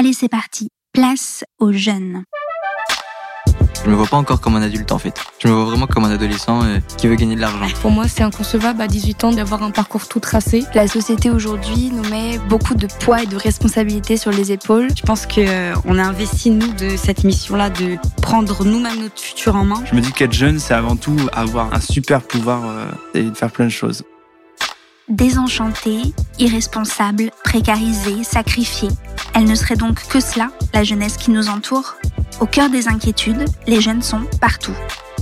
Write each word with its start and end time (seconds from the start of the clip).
Allez, 0.00 0.14
c'est 0.14 0.30
parti. 0.30 0.70
Place 0.94 1.44
aux 1.58 1.72
jeunes. 1.72 2.24
Je 3.84 3.90
me 3.90 3.94
vois 3.94 4.06
pas 4.06 4.16
encore 4.16 4.40
comme 4.40 4.56
un 4.56 4.62
adulte 4.62 4.92
en 4.92 4.98
fait. 4.98 5.12
Je 5.40 5.48
me 5.48 5.52
vois 5.52 5.66
vraiment 5.66 5.86
comme 5.86 6.04
un 6.04 6.10
adolescent 6.10 6.62
euh, 6.62 6.78
qui 6.96 7.06
veut 7.06 7.16
gagner 7.16 7.34
de 7.34 7.42
l'argent. 7.42 7.66
Pour 7.82 7.90
moi, 7.90 8.08
c'est 8.08 8.22
inconcevable 8.22 8.80
à 8.80 8.86
18 8.86 9.24
ans 9.24 9.32
d'avoir 9.32 9.62
un 9.62 9.70
parcours 9.70 10.08
tout 10.08 10.18
tracé. 10.18 10.64
La 10.74 10.88
société 10.88 11.28
aujourd'hui 11.28 11.90
nous 11.92 12.08
met 12.08 12.38
beaucoup 12.48 12.74
de 12.74 12.86
poids 12.86 13.24
et 13.24 13.26
de 13.26 13.36
responsabilités 13.36 14.16
sur 14.16 14.30
les 14.30 14.52
épaules. 14.52 14.88
Je 14.96 15.02
pense 15.02 15.26
qu'on 15.26 15.98
a 15.98 16.02
investi 16.02 16.48
nous 16.48 16.72
de 16.72 16.96
cette 16.96 17.22
mission-là 17.22 17.68
de 17.68 17.98
prendre 18.22 18.64
nous-mêmes 18.64 19.02
notre 19.02 19.20
futur 19.20 19.54
en 19.54 19.66
main. 19.66 19.84
Je 19.84 19.94
me 19.94 20.00
dis 20.00 20.12
qu'être 20.12 20.32
jeune, 20.32 20.60
c'est 20.60 20.72
avant 20.72 20.96
tout 20.96 21.18
avoir 21.34 21.74
un 21.74 21.80
super 21.80 22.22
pouvoir 22.22 22.62
euh, 22.64 22.86
et 23.12 23.24
de 23.24 23.34
faire 23.34 23.50
plein 23.50 23.66
de 23.66 23.70
choses. 23.70 24.02
Désenchantée, 25.10 26.14
irresponsable, 26.38 27.32
précarisée, 27.42 28.22
sacrifiée. 28.22 28.90
Elle 29.34 29.44
ne 29.44 29.56
serait 29.56 29.74
donc 29.74 30.06
que 30.06 30.20
cela, 30.20 30.50
la 30.72 30.84
jeunesse 30.84 31.16
qui 31.16 31.32
nous 31.32 31.48
entoure? 31.48 31.96
Au 32.38 32.46
cœur 32.46 32.70
des 32.70 32.86
inquiétudes, 32.86 33.44
les 33.66 33.80
jeunes 33.80 34.02
sont 34.02 34.22
partout. 34.40 34.74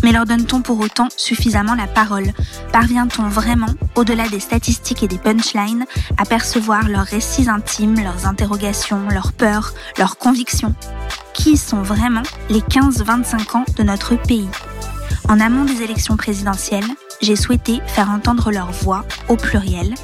Mais 0.02 0.12
leur 0.12 0.26
donne-t-on 0.26 0.60
pour 0.60 0.78
autant 0.80 1.08
suffisamment 1.16 1.74
la 1.74 1.86
parole? 1.86 2.32
Parvient-on 2.70 3.28
vraiment, 3.28 3.74
au-delà 3.96 4.28
des 4.28 4.40
statistiques 4.40 5.02
et 5.02 5.08
des 5.08 5.16
punchlines, 5.16 5.86
à 6.18 6.26
percevoir 6.26 6.86
leurs 6.86 7.06
récits 7.06 7.48
intimes, 7.48 7.96
leurs 7.96 8.26
interrogations, 8.26 9.08
leurs 9.10 9.32
peurs, 9.32 9.72
leurs 9.96 10.18
convictions? 10.18 10.74
Qui 11.32 11.56
sont 11.56 11.82
vraiment 11.82 12.22
les 12.50 12.60
15-25 12.60 13.56
ans 13.56 13.64
de 13.76 13.82
notre 13.82 14.16
pays? 14.16 14.50
En 15.30 15.40
amont 15.40 15.64
des 15.64 15.82
élections 15.82 16.18
présidentielles, 16.18 16.84
j'ai 17.20 17.36
souhaité 17.36 17.80
faire 17.86 18.10
entendre 18.10 18.50
leur 18.50 18.70
voix 18.70 19.04
au 19.28 19.36
pluriel, 19.36 19.94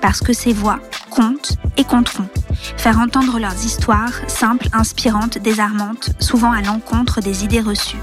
parce 0.00 0.20
que 0.20 0.32
ces 0.32 0.52
voix 0.52 0.78
comptent 1.10 1.56
et 1.76 1.84
compteront. 1.84 2.28
Faire 2.76 2.98
entendre 2.98 3.38
leurs 3.38 3.64
histoires, 3.64 4.12
simples, 4.28 4.68
inspirantes, 4.72 5.38
désarmantes, 5.38 6.10
souvent 6.20 6.52
à 6.52 6.62
l'encontre 6.62 7.20
des 7.20 7.44
idées 7.44 7.60
reçues. 7.60 8.00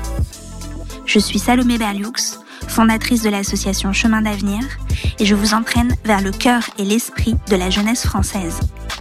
Je 1.06 1.20
suis 1.20 1.40
Salomé 1.40 1.78
Berlioux, 1.78 2.14
fondatrice 2.68 3.24
de 3.24 3.30
l'association 3.30 3.94
Chemin 3.94 4.22
d'avenir, 4.22 4.62
et 5.18 5.26
je 5.26 5.36
vous 5.36 5.54
entraîne 5.54 5.96
vers 6.06 6.22
le 6.22 6.32
cœur 6.32 6.62
et 6.78 6.86
l'esprit 6.86 7.36
de 7.50 7.56
la 7.56 7.70
jeunesse 7.70 8.06
française. 8.06 8.60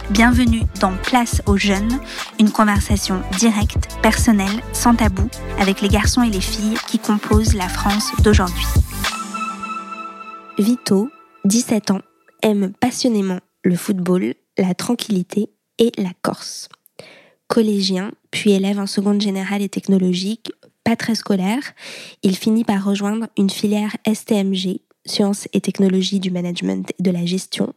Bienvenue 0.09 0.63
dans 0.79 0.93
Place 0.93 1.43
aux 1.45 1.57
jeunes, 1.57 1.99
une 2.39 2.51
conversation 2.51 3.21
directe, 3.37 3.99
personnelle, 4.01 4.63
sans 4.73 4.95
tabou, 4.95 5.29
avec 5.59 5.81
les 5.81 5.89
garçons 5.89 6.23
et 6.23 6.31
les 6.31 6.41
filles 6.41 6.77
qui 6.87 6.97
composent 6.97 7.53
la 7.53 7.69
France 7.69 8.11
d'aujourd'hui. 8.23 8.65
Vito, 10.59 11.07
17 11.45 11.91
ans, 11.91 12.01
aime 12.43 12.73
passionnément 12.81 13.39
le 13.63 13.77
football, 13.77 14.33
la 14.57 14.75
tranquillité 14.75 15.53
et 15.77 15.93
la 15.97 16.11
Corse. 16.21 16.67
Collégien, 17.47 18.11
puis 18.29 18.51
élève 18.51 18.77
en 18.77 18.85
seconde 18.85 19.21
générale 19.21 19.61
et 19.61 19.69
technologique, 19.69 20.51
pas 20.83 20.97
très 20.97 21.15
scolaire, 21.15 21.61
il 22.23 22.35
finit 22.35 22.65
par 22.65 22.83
rejoindre 22.83 23.27
une 23.37 23.49
filière 23.49 23.95
STMG, 24.05 24.81
sciences 25.05 25.47
et 25.53 25.61
technologies 25.61 26.19
du 26.19 26.29
management 26.29 26.91
et 26.99 27.03
de 27.03 27.11
la 27.11 27.25
gestion, 27.25 27.73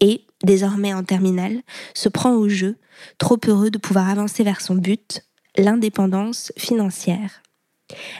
et, 0.00 0.24
désormais 0.42 0.94
en 0.94 1.04
terminale, 1.04 1.60
se 1.92 2.08
prend 2.08 2.32
au 2.32 2.48
jeu, 2.48 2.76
trop 3.18 3.38
heureux 3.46 3.70
de 3.70 3.76
pouvoir 3.76 4.08
avancer 4.08 4.44
vers 4.44 4.62
son 4.62 4.76
but, 4.76 5.26
l'indépendance 5.58 6.54
financière. 6.56 7.42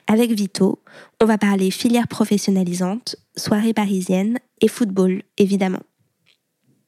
Avec 0.06 0.30
Vito, 0.32 0.82
on 1.20 1.26
va 1.26 1.38
parler 1.38 1.70
filière 1.70 2.08
professionnalisante, 2.08 3.16
soirée 3.36 3.74
parisienne 3.74 4.38
et 4.60 4.68
football, 4.68 5.22
évidemment. 5.36 5.82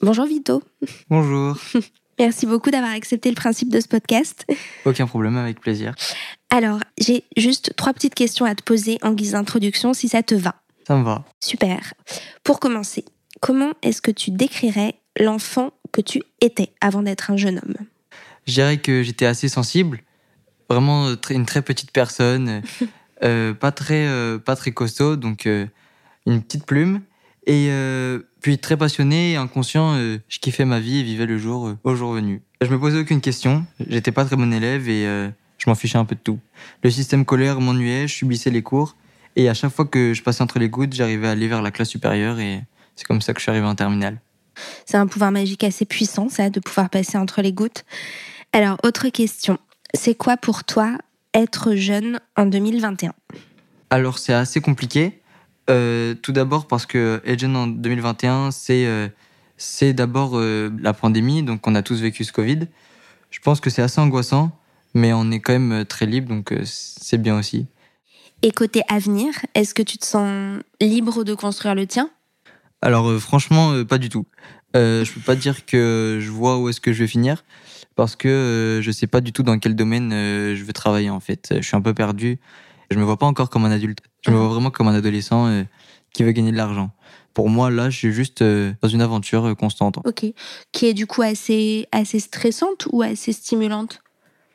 Bonjour 0.01 0.27
Vito. 0.27 0.63
Bonjour. 1.09 1.57
Merci 2.19 2.45
beaucoup 2.47 2.71
d'avoir 2.71 2.93
accepté 2.93 3.31
le 3.31 3.35
principe 3.35 3.71
de 3.71 3.81
ce 3.81 3.89
podcast. 3.89 4.47
Aucun 4.85 5.07
problème, 5.07 5.37
avec 5.37 5.61
plaisir. 5.61 5.95
Alors, 6.51 6.81
j'ai 6.99 7.25
juste 7.37 7.75
trois 7.77 7.95
petites 7.95 8.15
questions 8.15 8.45
à 8.45 8.55
te 8.55 8.63
poser 8.63 8.99
en 9.03 9.13
guise 9.13 9.33
d'introduction, 9.33 9.95
si 9.95 10.09
ça 10.09 10.23
te 10.23 10.35
va. 10.35 10.57
Ça 10.87 10.97
me 10.97 11.03
va. 11.03 11.25
Super. 11.41 11.95
Pour 12.45 12.61
commencer, 12.61 13.05
comment 13.41 13.73
est-ce 13.83 14.03
que 14.03 14.11
tu 14.11 14.31
décrirais 14.31 14.97
l'enfant 15.19 15.73
que 15.93 16.03
tu 16.03 16.23
étais 16.43 16.73
avant 16.83 17.03
d'être 17.03 17.31
un 17.31 17.37
jeune 17.39 17.59
homme? 17.59 17.87
Je 18.47 18.53
dirais 18.53 18.79
que 18.79 19.03
j'étais 19.03 19.27
assez 19.27 19.49
sensible, 19.49 20.03
vraiment 20.71 21.15
une 21.31 21.47
très 21.47 21.63
petite 21.63 21.91
personne, 21.91 22.63
euh, 23.23 23.53
pas, 23.55 23.73
très, 23.73 24.07
euh, 24.07 24.39
pas 24.39 24.57
très 24.57 24.73
costaud, 24.73 25.17
donc 25.17 25.47
euh, 25.47 25.67
une 26.27 26.43
petite 26.43 26.65
plume. 26.65 27.03
Et 27.47 27.71
puis 28.41 28.59
très 28.59 28.77
passionné 28.77 29.33
et 29.33 29.37
inconscient, 29.37 29.97
je 29.97 30.39
kiffais 30.39 30.65
ma 30.65 30.79
vie 30.79 30.99
et 30.99 31.03
vivais 31.03 31.27
le 31.27 31.37
jour 31.37 31.73
au 31.83 31.95
jour 31.97 32.13
venu. 32.13 32.43
Je 32.61 32.69
me 32.69 32.79
posais 32.79 33.01
aucune 33.01 33.21
question, 33.21 33.65
j'étais 33.89 34.13
pas 34.13 34.25
très 34.25 34.37
bon 34.37 34.53
élève 34.53 34.89
et 34.89 35.03
je 35.59 35.69
m'en 35.69 35.75
fichais 35.75 35.99
un 35.99 36.05
peu 36.05 36.15
de 36.15 36.21
tout. 36.21 36.39
Le 36.85 36.91
système 36.91 37.25
scolaire 37.25 37.61
m'ennuyait, 37.61 38.07
je 38.07 38.15
subissais 38.15 38.51
les 38.51 38.63
cours 38.63 38.95
et 39.35 39.49
à 39.49 39.55
chaque 39.55 39.73
fois 39.73 39.85
que 39.85 40.15
je 40.15 40.23
passais 40.23 40.43
entre 40.43 40.61
les 40.61 40.69
gouttes, 40.69 40.93
j'arrivais 40.93 41.27
à 41.27 41.31
aller 41.33 41.49
vers 41.49 41.63
la 41.63 41.73
classe 41.73 41.89
supérieure 41.89 42.39
et 42.39 42.63
c'est 42.95 43.07
comme 43.07 43.23
ça 43.23 43.33
que 43.33 43.41
je 43.41 43.45
suis 43.45 43.51
arrivé 43.51 43.67
en 43.67 43.75
terminale. 43.75 44.21
C'est 44.85 44.99
un 44.99 45.09
pouvoir 45.09 45.33
magique 45.33 45.65
assez 45.65 45.87
puissant, 45.87 46.29
ça, 46.29 46.51
de 46.51 46.61
pouvoir 46.61 46.89
passer 46.89 47.19
entre 47.19 47.43
les 47.43 47.53
gouttes. 47.53 47.85
Alors, 48.53 48.77
autre 48.85 49.09
question. 49.09 49.59
C'est 49.95 50.15
quoi 50.15 50.37
pour 50.37 50.65
toi 50.65 50.99
être 51.35 51.75
jeune 51.75 52.21
en 52.37 52.47
2021 52.47 53.13
Alors, 53.91 54.19
c'est 54.19 54.33
assez 54.33 54.61
compliqué. 54.61 55.21
Euh, 55.69 56.15
tout 56.15 56.33
d'abord 56.33 56.67
parce 56.67 56.87
que 56.87 57.21
être 57.25 57.39
jeune 57.39 57.57
en 57.57 57.67
2021, 57.67 58.51
c'est 58.51 58.87
euh, 58.87 59.09
c'est 59.57 59.93
d'abord 59.93 60.33
euh, 60.35 60.71
la 60.81 60.93
pandémie, 60.93 61.43
donc 61.43 61.67
on 61.67 61.75
a 61.75 61.83
tous 61.83 62.01
vécu 62.01 62.25
ce 62.25 62.33
Covid. 62.33 62.61
Je 63.31 63.39
pense 63.41 63.61
que 63.61 63.71
c'est 63.71 63.83
assez 63.83 64.01
angoissant, 64.01 64.51
mais 64.95 65.13
on 65.13 65.31
est 65.31 65.41
quand 65.41 65.53
même 65.53 65.85
très 65.85 66.07
libre, 66.07 66.29
donc 66.29 66.53
c'est 66.65 67.19
bien 67.19 67.39
aussi. 67.39 67.67
Et 68.43 68.51
côté 68.51 68.83
avenir, 68.89 69.33
est-ce 69.55 69.75
que 69.75 69.83
tu 69.83 69.99
te 69.99 70.07
sens 70.07 70.61
libre 70.81 71.23
de 71.23 71.35
construire 71.35 71.75
le 71.75 71.87
tien? 71.87 72.11
Alors 72.83 73.13
franchement, 73.21 73.85
pas 73.85 73.99
du 73.99 74.09
tout. 74.09 74.27
je 74.75 75.13
peux 75.13 75.21
pas 75.21 75.37
dire 75.37 75.67
que 75.67 76.19
je 76.21 76.31
vois 76.31 76.59
où 76.59 76.69
est-ce 76.69 76.81
que 76.81 76.93
je 76.93 77.01
vais 77.01 77.07
finir 77.07 77.45
parce 78.01 78.17
que 78.17 78.29
euh, 78.29 78.81
je 78.81 78.91
sais 78.93 79.07
pas 79.07 79.21
du 79.21 79.31
tout 79.31 79.43
dans 79.43 79.59
quel 79.59 79.77
domaine 79.77 80.11
euh, 80.11 80.57
je 80.57 80.65
veux 80.65 80.73
travailler 80.73 81.11
en 81.11 81.21
fait. 81.21 81.53
Je 81.55 81.61
suis 81.61 81.77
un 81.77 81.83
peu 81.83 81.93
perdu. 81.93 82.39
Je 82.91 82.99
me 82.99 83.05
vois 83.05 83.19
pas 83.19 83.27
encore 83.27 83.51
comme 83.51 83.67
un 83.67 83.71
adulte. 83.71 83.99
Je 84.23 84.31
me 84.31 84.39
vois 84.39 84.49
vraiment 84.49 84.71
comme 84.71 84.89
un 84.89 84.95
adolescent 84.95 85.49
euh, 85.49 85.65
qui 86.15 86.23
veut 86.23 86.33
gagner 86.33 86.51
de 86.51 86.57
l'argent. 86.57 86.93
Pour 87.35 87.51
moi, 87.51 87.71
là, 87.71 87.91
je 87.91 87.99
suis 87.99 88.11
juste 88.11 88.43
dans 88.43 88.89
une 88.89 89.03
aventure 89.03 89.55
constante. 89.55 89.99
Ok. 90.07 90.25
Qui 90.73 90.87
est 90.87 90.95
du 90.95 91.07
coup 91.07 91.21
assez, 91.21 91.89
assez 91.93 92.21
stressante 92.21 92.89
ou 92.91 93.03
assez 93.03 93.35
stimulante? 93.35 94.01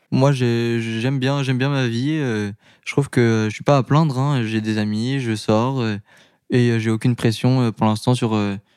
Moi, 0.10 0.32
j'aime 0.32 1.20
bien, 1.20 1.44
j'aime 1.44 1.60
bien 1.60 1.70
ma 1.70 1.86
vie. 1.86 2.18
Je 2.18 2.92
trouve 2.92 3.12
que 3.12 3.46
je 3.48 3.54
suis 3.54 3.64
pas 3.64 3.78
à 3.78 3.84
plaindre. 3.84 4.18
Hein. 4.18 4.42
J'ai 4.42 4.60
des 4.60 4.80
amis, 4.80 5.20
je 5.20 5.36
sors 5.36 5.86
et 6.50 6.80
j'ai 6.80 6.90
aucune 6.90 7.16
pression 7.16 7.72
pour 7.74 7.86
l'instant 7.86 8.16
sur 8.16 8.36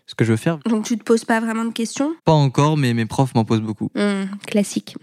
ce 0.09 0.15
que 0.15 0.25
je 0.25 0.31
veux 0.33 0.37
faire. 0.37 0.59
Donc 0.65 0.87
tu 0.87 0.97
te 0.97 1.05
poses 1.05 1.27
pas 1.27 1.39
vraiment 1.39 1.67
de 1.67 1.73
questions? 1.73 2.15
Pas 2.25 2.33
encore, 2.33 2.79
mais 2.79 2.95
mes 2.95 3.05
profs 3.05 3.35
m'en 3.35 3.45
posent 3.45 3.61
beaucoup. 3.61 3.91
Mmh, 3.95 4.25
classique. 4.47 4.97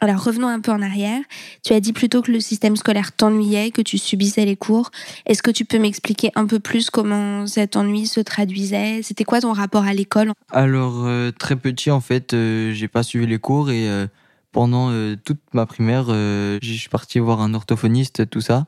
Alors 0.00 0.22
revenons 0.22 0.46
un 0.46 0.60
peu 0.60 0.70
en 0.70 0.82
arrière. 0.82 1.20
Tu 1.64 1.72
as 1.72 1.80
dit 1.80 1.94
plutôt 1.94 2.20
que 2.20 2.30
le 2.30 2.38
système 2.38 2.76
scolaire 2.76 3.12
t'ennuyait, 3.12 3.70
que 3.70 3.80
tu 3.80 3.96
subissais 3.96 4.44
les 4.44 4.56
cours. 4.56 4.90
Est-ce 5.24 5.42
que 5.42 5.50
tu 5.50 5.64
peux 5.64 5.78
m'expliquer 5.78 6.30
un 6.34 6.44
peu 6.44 6.60
plus 6.60 6.90
comment 6.90 7.46
cet 7.46 7.76
ennui 7.76 8.06
se 8.06 8.20
traduisait? 8.20 9.00
C'était 9.02 9.24
quoi 9.24 9.40
ton 9.40 9.52
rapport 9.52 9.84
à 9.84 9.94
l'école? 9.94 10.32
Alors 10.50 11.04
euh, 11.06 11.30
très 11.30 11.56
petit 11.56 11.90
en 11.90 12.02
fait, 12.02 12.34
euh, 12.34 12.72
j'ai 12.72 12.88
pas 12.88 13.02
suivi 13.02 13.26
les 13.26 13.38
cours 13.38 13.70
et 13.70 13.88
euh, 13.88 14.06
pendant 14.52 14.90
euh, 14.90 15.16
toute 15.16 15.40
ma 15.54 15.66
primaire, 15.66 16.06
euh, 16.10 16.58
je 16.62 16.72
suis 16.74 16.90
parti 16.90 17.18
voir 17.18 17.40
un 17.40 17.54
orthophoniste, 17.54 18.28
tout 18.28 18.42
ça, 18.42 18.66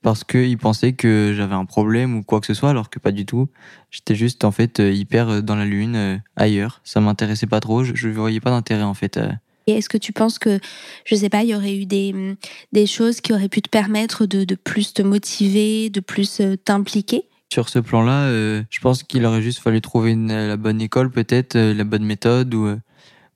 parce 0.00 0.22
qu'il 0.22 0.56
pensait 0.56 0.92
que 0.92 1.34
j'avais 1.36 1.56
un 1.56 1.64
problème 1.64 2.16
ou 2.16 2.22
quoi 2.22 2.40
que 2.40 2.46
ce 2.46 2.54
soit, 2.54 2.70
alors 2.70 2.88
que 2.88 3.00
pas 3.00 3.10
du 3.10 3.26
tout. 3.26 3.48
J'étais 3.90 4.14
juste 4.14 4.44
en 4.44 4.52
fait 4.52 4.80
euh, 4.80 4.92
hyper 4.92 5.42
dans 5.42 5.56
la 5.56 5.64
lune, 5.64 6.22
ailleurs. 6.36 6.80
Ça 6.84 7.00
m'intéressait 7.00 7.48
pas 7.48 7.60
trop. 7.60 7.82
Je, 7.82 8.08
ne 8.08 8.12
voyais 8.12 8.40
pas 8.40 8.50
d'intérêt 8.50 8.84
en 8.84 8.94
fait. 8.94 9.18
Et 9.66 9.72
est-ce 9.72 9.88
que 9.88 9.98
tu 9.98 10.12
penses 10.12 10.38
que, 10.38 10.60
je 11.04 11.14
sais 11.16 11.28
pas, 11.28 11.42
il 11.42 11.48
y 11.48 11.54
aurait 11.54 11.76
eu 11.76 11.86
des, 11.86 12.36
des 12.72 12.86
choses 12.86 13.20
qui 13.20 13.32
auraient 13.32 13.48
pu 13.48 13.60
te 13.60 13.68
permettre 13.68 14.26
de, 14.26 14.44
de 14.44 14.54
plus 14.54 14.94
te 14.94 15.02
motiver, 15.02 15.90
de 15.90 16.00
plus 16.00 16.40
t'impliquer? 16.64 17.24
Sur 17.52 17.68
ce 17.68 17.78
plan-là, 17.78 18.28
je 18.70 18.80
pense 18.80 19.02
qu'il 19.02 19.24
aurait 19.26 19.42
juste 19.42 19.60
fallu 19.60 19.80
trouver 19.80 20.12
une, 20.12 20.32
la 20.32 20.56
bonne 20.56 20.80
école, 20.80 21.10
peut-être, 21.10 21.56
la 21.56 21.84
bonne 21.84 22.04
méthode, 22.04 22.52
ou 22.54 22.76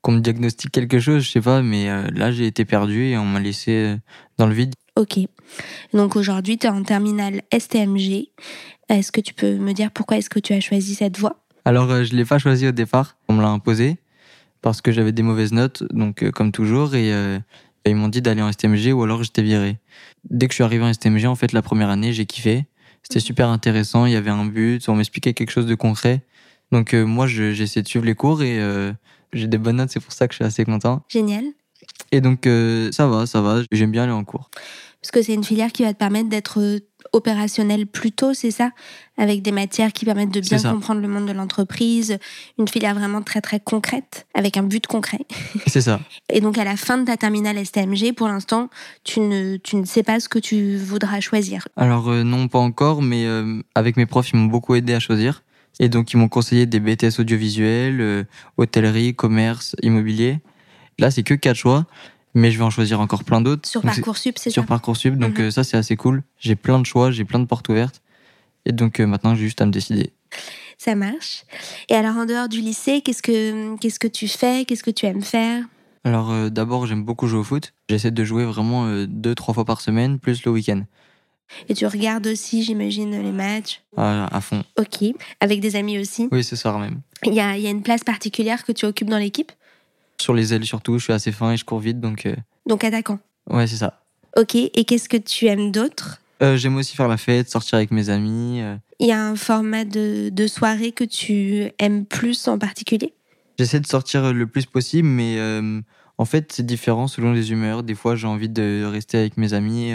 qu'on 0.02 0.12
me 0.12 0.20
diagnostique 0.20 0.70
quelque 0.70 1.00
chose, 1.00 1.24
je 1.24 1.30
sais 1.30 1.40
pas, 1.40 1.62
mais 1.62 1.88
euh, 1.88 2.08
là 2.14 2.30
j'ai 2.32 2.46
été 2.46 2.64
perdu 2.64 3.06
et 3.06 3.18
on 3.18 3.24
m'a 3.24 3.40
laissé 3.40 3.72
euh, 3.72 3.96
dans 4.36 4.46
le 4.46 4.54
vide. 4.54 4.74
Ok. 4.96 5.18
Donc 5.92 6.16
aujourd'hui, 6.16 6.58
tu 6.58 6.66
es 6.66 6.70
en 6.70 6.82
terminale 6.82 7.42
STMG. 7.56 8.28
Est-ce 8.88 9.12
que 9.12 9.20
tu 9.20 9.34
peux 9.34 9.56
me 9.56 9.72
dire 9.72 9.90
pourquoi 9.90 10.18
est-ce 10.18 10.30
que 10.30 10.38
tu 10.38 10.52
as 10.52 10.60
choisi 10.60 10.94
cette 10.94 11.18
voie? 11.18 11.36
Alors 11.64 11.90
euh, 11.90 12.04
je 12.04 12.14
l'ai 12.14 12.24
pas 12.24 12.38
choisi 12.38 12.66
au 12.66 12.72
départ, 12.72 13.16
on 13.28 13.34
me 13.34 13.42
l'a 13.42 13.48
imposé 13.48 13.98
parce 14.62 14.80
que 14.80 14.90
j'avais 14.90 15.12
des 15.12 15.22
mauvaises 15.22 15.52
notes, 15.52 15.84
donc 15.92 16.28
comme 16.30 16.50
toujours, 16.50 16.96
et, 16.96 17.12
ils 17.86 17.94
m'ont 17.94 18.08
dit 18.08 18.20
d'aller 18.20 18.42
en 18.42 18.50
STMG 18.50 18.92
ou 18.92 19.04
alors 19.04 19.22
j'étais 19.22 19.40
viré. 19.40 19.78
Dès 20.28 20.48
que 20.48 20.52
je 20.52 20.56
suis 20.56 20.64
arrivé 20.64 20.82
en 20.82 20.92
STMG, 20.92 21.26
en 21.26 21.36
fait, 21.36 21.52
la 21.52 21.62
première 21.62 21.90
année, 21.90 22.12
j'ai 22.12 22.26
kiffé. 22.26 22.66
C'était 23.04 23.20
super 23.20 23.48
intéressant, 23.48 24.04
il 24.04 24.12
y 24.12 24.16
avait 24.16 24.30
un 24.30 24.44
but, 24.44 24.86
on 24.88 24.96
m'expliquait 24.96 25.32
quelque 25.32 25.52
chose 25.52 25.66
de 25.66 25.76
concret. 25.76 26.22
Donc 26.72 26.92
moi, 26.92 27.28
j'ai 27.28 27.52
essayé 27.52 27.82
de 27.82 27.88
suivre 27.88 28.04
les 28.04 28.16
cours 28.16 28.42
et 28.42 28.58
j'ai 29.32 29.46
des 29.46 29.58
bonnes 29.58 29.76
notes, 29.76 29.90
c'est 29.90 30.00
pour 30.00 30.12
ça 30.12 30.28
que 30.28 30.34
je 30.34 30.36
suis 30.36 30.44
assez 30.44 30.64
content. 30.64 31.02
Génial. 31.08 31.44
Et 32.12 32.20
donc, 32.20 32.46
euh, 32.46 32.90
ça 32.92 33.06
va, 33.06 33.26
ça 33.26 33.40
va. 33.40 33.62
J'aime 33.70 33.90
bien 33.90 34.04
aller 34.04 34.12
en 34.12 34.24
cours. 34.24 34.50
Parce 35.00 35.12
que 35.12 35.22
c'est 35.22 35.34
une 35.34 35.44
filière 35.44 35.70
qui 35.70 35.84
va 35.84 35.92
te 35.92 35.98
permettre 35.98 36.28
d'être 36.28 36.60
euh, 36.60 36.80
opérationnel 37.12 37.86
plus 37.86 38.10
tôt, 38.10 38.34
c'est 38.34 38.50
ça? 38.50 38.70
Avec 39.16 39.42
des 39.42 39.52
matières 39.52 39.92
qui 39.92 40.04
permettent 40.04 40.32
de 40.32 40.40
bien 40.40 40.60
comprendre 40.60 41.00
le 41.00 41.08
monde 41.08 41.26
de 41.26 41.32
l'entreprise. 41.32 42.18
Une 42.58 42.66
filière 42.66 42.94
vraiment 42.94 43.22
très, 43.22 43.40
très 43.40 43.60
concrète, 43.60 44.26
avec 44.34 44.56
un 44.56 44.64
but 44.64 44.86
concret. 44.86 45.20
C'est 45.66 45.82
ça. 45.82 46.00
Et 46.30 46.40
donc, 46.40 46.58
à 46.58 46.64
la 46.64 46.76
fin 46.76 46.98
de 46.98 47.04
ta 47.04 47.16
terminale 47.16 47.64
STMG, 47.64 48.12
pour 48.12 48.28
l'instant, 48.28 48.70
tu 49.04 49.20
ne, 49.20 49.56
tu 49.56 49.76
ne 49.76 49.84
sais 49.84 50.02
pas 50.02 50.18
ce 50.18 50.28
que 50.28 50.38
tu 50.38 50.76
voudras 50.76 51.20
choisir. 51.20 51.68
Alors, 51.76 52.08
euh, 52.08 52.24
non, 52.24 52.48
pas 52.48 52.58
encore, 52.58 53.00
mais 53.00 53.24
euh, 53.24 53.62
avec 53.74 53.96
mes 53.96 54.06
profs, 54.06 54.30
ils 54.30 54.36
m'ont 54.36 54.46
beaucoup 54.46 54.74
aidé 54.74 54.94
à 54.94 55.00
choisir. 55.00 55.42
Et 55.80 55.88
donc, 55.88 56.12
ils 56.12 56.16
m'ont 56.16 56.28
conseillé 56.28 56.66
des 56.66 56.80
BTS 56.80 57.20
audiovisuels, 57.20 58.00
euh, 58.00 58.24
hôtellerie, 58.56 59.14
commerce, 59.14 59.76
immobilier. 59.82 60.40
Là, 60.98 61.10
c'est 61.10 61.22
que 61.22 61.34
quatre 61.34 61.56
choix, 61.56 61.86
mais 62.34 62.50
je 62.50 62.58
vais 62.58 62.64
en 62.64 62.70
choisir 62.70 63.00
encore 63.00 63.22
plein 63.24 63.40
d'autres. 63.40 63.68
Sur 63.68 63.82
Donc, 63.82 63.94
Parcoursup, 63.94 64.38
c'est 64.38 64.50
ça 64.50 64.54
sur 64.54 64.66
Parcoursup. 64.66 65.14
Donc 65.16 65.38
Mhm. 65.38 65.46
euh, 65.46 65.50
ça, 65.50 65.62
c'est 65.64 65.76
assez 65.76 65.96
cool. 65.96 66.22
J'ai 66.38 66.56
plein 66.56 66.80
de 66.80 66.86
choix, 66.86 67.10
j'ai 67.12 67.24
plein 67.24 67.38
de 67.38 67.44
portes 67.44 67.68
ouvertes. 67.68 68.02
Et 68.66 68.72
donc 68.72 68.98
euh, 69.00 69.06
maintenant, 69.06 69.34
j'ai 69.34 69.42
juste 69.44 69.60
à 69.60 69.66
me 69.66 69.70
décider. 69.70 70.12
Ça 70.76 70.94
marche. 70.94 71.44
Et 71.88 71.94
alors, 71.94 72.16
en 72.16 72.26
dehors 72.26 72.48
du 72.48 72.60
lycée, 72.60 73.00
qu'est-ce 73.00 73.22
que, 73.22 73.76
qu'est-ce 73.78 73.98
que 74.00 74.08
tu 74.08 74.26
fais? 74.28 74.64
Qu'est-ce 74.64 74.82
que 74.82 74.90
tu 74.90 75.06
aimes 75.06 75.22
faire? 75.22 75.64
Alors 76.04 76.50
d'abord, 76.50 76.86
j'aime 76.86 77.04
beaucoup 77.04 77.26
jouer 77.26 77.40
au 77.40 77.44
foot. 77.44 77.72
J'essaie 77.88 78.10
de 78.10 78.24
jouer 78.24 78.44
vraiment 78.44 79.04
deux, 79.06 79.34
trois 79.34 79.54
fois 79.54 79.64
par 79.64 79.80
semaine, 79.80 80.18
plus 80.18 80.44
le 80.44 80.50
week-end. 80.52 80.82
Et 81.68 81.74
tu 81.74 81.86
regardes 81.86 82.26
aussi, 82.26 82.62
j'imagine, 82.62 83.10
les 83.22 83.32
matchs. 83.32 83.80
À, 83.96 84.34
à 84.36 84.40
fond. 84.40 84.62
Ok. 84.78 85.04
Avec 85.40 85.60
des 85.60 85.76
amis 85.76 85.98
aussi. 85.98 86.28
Oui, 86.32 86.44
ce 86.44 86.56
soir 86.56 86.78
même. 86.78 87.00
Il 87.24 87.34
y 87.34 87.40
a, 87.40 87.56
il 87.56 87.62
y 87.62 87.66
a 87.66 87.70
une 87.70 87.82
place 87.82 88.04
particulière 88.04 88.64
que 88.64 88.72
tu 88.72 88.86
occupes 88.86 89.08
dans 89.10 89.18
l'équipe? 89.18 89.52
Sur 90.20 90.34
les 90.34 90.52
ailes 90.52 90.64
surtout, 90.66 90.98
je 90.98 91.04
suis 91.04 91.12
assez 91.12 91.32
fin 91.32 91.52
et 91.52 91.56
je 91.56 91.64
cours 91.64 91.78
vite. 91.80 92.00
Donc 92.00 92.26
euh, 92.26 92.34
Donc, 92.66 92.84
attaquant. 92.84 93.18
ouais, 93.50 93.66
c'est 93.66 93.76
ça. 93.76 94.00
Ok. 94.36 94.54
Et 94.56 94.84
qu'est-ce 94.84 95.08
que 95.08 95.16
tu 95.16 95.46
aimes 95.46 95.70
d'autre? 95.72 96.20
Euh, 96.42 96.56
j'aime 96.56 96.76
aussi 96.76 96.94
faire 96.94 97.08
la 97.08 97.16
fête, 97.16 97.50
sortir 97.50 97.76
avec 97.76 97.90
mes 97.90 98.10
amis. 98.10 98.60
euh. 98.60 98.76
Il 99.00 99.08
y 99.08 99.12
a 99.12 99.20
un 99.24 99.34
format 99.36 99.84
de, 99.84 100.28
de 100.28 100.46
soirée 100.46 100.92
que 100.92 101.04
tu 101.04 101.70
aimes 101.78 102.04
plus 102.04 102.46
en 102.48 102.58
particulier? 102.58 103.12
J'essaie 103.58 103.80
de 103.80 103.86
sortir 103.86 104.32
le 104.32 104.46
plus 104.46 104.66
possible, 104.66 105.08
mais 105.08 105.36
euh, 105.38 105.80
en 106.16 106.24
fait, 106.24 106.52
c'est 106.52 106.64
différent 106.66 107.08
selon 107.08 107.32
les 107.32 107.50
humeurs. 107.50 107.82
Des 107.82 107.96
fois, 107.96 108.14
j'ai 108.14 108.26
envie 108.28 108.48
de 108.48 108.84
rester 108.84 109.18
avec 109.18 109.36
mes 109.36 109.52
amis, 109.52 109.92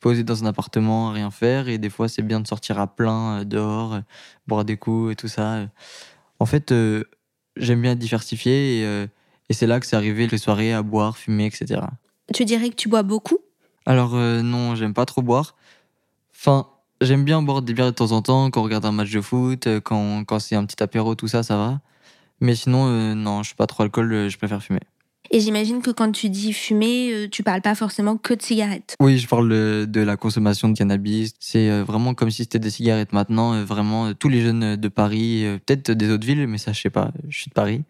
poser 0.00 0.24
dans 0.24 0.42
un 0.42 0.46
appartement, 0.46 1.10
rien 1.12 1.30
faire. 1.30 1.68
Et 1.68 1.78
des 1.78 1.90
fois, 1.90 2.08
c'est 2.08 2.22
bien 2.22 2.40
de 2.40 2.46
sortir 2.46 2.78
à 2.78 2.86
plein 2.86 3.40
euh, 3.40 3.44
dehors, 3.44 3.94
euh, 3.94 4.00
boire 4.46 4.64
des 4.64 4.76
coups 4.76 5.12
et 5.12 5.16
tout 5.16 5.28
ça. 5.28 5.68
En 6.38 6.46
fait, 6.46 6.72
euh, 6.72 7.04
j'aime 7.56 7.82
bien 7.82 7.94
diversifier 7.94 8.80
et, 8.80 9.06
et 9.48 9.52
c'est 9.52 9.66
là 9.66 9.78
que 9.78 9.86
c'est 9.86 9.96
arrivé 9.96 10.26
les 10.26 10.38
soirées 10.38 10.72
à 10.72 10.82
boire, 10.82 11.18
fumer, 11.18 11.46
etc. 11.46 11.82
Tu 12.32 12.44
dirais 12.44 12.70
que 12.70 12.76
tu 12.76 12.88
bois 12.88 13.02
beaucoup? 13.02 13.38
Alors, 13.86 14.14
non, 14.14 14.74
j'aime 14.74 14.94
pas 14.94 15.04
trop 15.04 15.20
boire. 15.20 15.56
Enfin, 16.34 16.68
j'aime 17.00 17.24
bien 17.24 17.42
boire 17.42 17.60
des 17.60 17.74
bières 17.74 17.86
de 17.86 17.90
temps 17.90 18.12
en 18.12 18.22
temps 18.22 18.50
quand 18.50 18.60
on 18.60 18.64
regarde 18.64 18.86
un 18.86 18.92
match 18.92 19.10
de 19.10 19.20
foot, 19.20 19.68
quand, 19.84 20.24
quand 20.24 20.38
c'est 20.38 20.54
un 20.56 20.64
petit 20.64 20.82
apéro, 20.82 21.14
tout 21.14 21.28
ça, 21.28 21.42
ça 21.42 21.56
va. 21.56 21.80
Mais 22.40 22.54
sinon, 22.54 22.86
euh, 22.88 23.14
non, 23.14 23.42
je 23.42 23.48
suis 23.48 23.56
pas 23.56 23.66
trop 23.66 23.82
alcool, 23.82 24.28
je 24.28 24.38
préfère 24.38 24.62
fumer. 24.62 24.80
Et 25.32 25.38
j'imagine 25.38 25.80
que 25.80 25.90
quand 25.92 26.10
tu 26.10 26.28
dis 26.28 26.52
fumer, 26.52 27.12
euh, 27.12 27.28
tu 27.28 27.42
parles 27.44 27.62
pas 27.62 27.76
forcément 27.76 28.16
que 28.16 28.34
de 28.34 28.42
cigarettes. 28.42 28.96
Oui, 28.98 29.16
je 29.18 29.28
parle 29.28 29.48
de, 29.48 29.86
de 29.88 30.00
la 30.00 30.16
consommation 30.16 30.68
de 30.68 30.76
cannabis. 30.76 31.34
C'est 31.38 31.70
euh, 31.70 31.84
vraiment 31.84 32.14
comme 32.14 32.30
si 32.32 32.38
c'était 32.42 32.58
des 32.58 32.70
cigarettes 32.70 33.12
maintenant. 33.12 33.54
euh, 33.54 33.64
Vraiment, 33.64 34.06
euh, 34.08 34.12
tous 34.14 34.28
les 34.28 34.40
jeunes 34.40 34.62
euh, 34.64 34.76
de 34.76 34.88
Paris, 34.88 35.44
euh, 35.44 35.58
peut-être 35.64 35.92
des 35.92 36.10
autres 36.10 36.26
villes, 36.26 36.46
mais 36.48 36.58
ça, 36.58 36.72
je 36.72 36.80
sais 36.80 36.90
pas, 36.90 37.12
je 37.28 37.38
suis 37.38 37.48
de 37.48 37.54
Paris, 37.54 37.82